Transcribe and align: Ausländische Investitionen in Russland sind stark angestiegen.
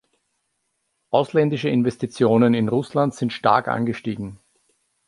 Ausländische 1.11 1.69
Investitionen 1.69 2.55
in 2.55 2.69
Russland 2.69 3.13
sind 3.13 3.31
stark 3.33 3.67
angestiegen. 3.67 4.39